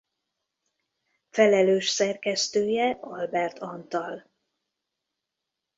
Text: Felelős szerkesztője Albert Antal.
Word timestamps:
Felelős 1.29 1.89
szerkesztője 1.89 2.97
Albert 3.01 3.59
Antal. 3.59 4.31